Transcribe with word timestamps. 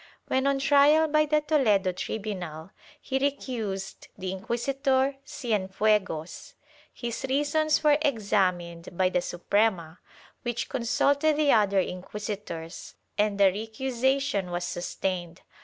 When 0.29 0.47
on 0.47 0.57
trial 0.57 1.07
by 1.07 1.27
the 1.27 1.41
Toledo 1.41 1.91
tribunal, 1.91 2.71
he 2.99 3.19
recused 3.19 4.07
the 4.17 4.31
Inquisitor 4.31 5.17
Cienfuegos; 5.23 6.55
his 6.91 7.23
reasons 7.29 7.83
were 7.83 7.99
examined 8.01 8.97
by 8.97 9.09
the 9.09 9.21
Suprema, 9.21 9.99
which 10.41 10.69
consulted 10.69 11.35
the 11.37 11.51
other 11.51 11.79
inquisitors 11.79 12.95
and 13.15 13.39
the 13.39 13.51
recusation 13.51 14.49
was 14.49 14.63
sustained. 14.63 15.41